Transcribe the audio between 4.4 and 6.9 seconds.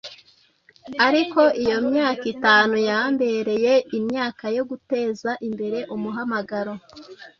yo guteza imbere umuhamagaro